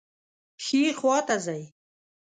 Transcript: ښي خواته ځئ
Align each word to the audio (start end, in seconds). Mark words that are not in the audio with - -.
ښي 0.63 0.81
خواته 0.99 1.35
ځئ 1.45 1.61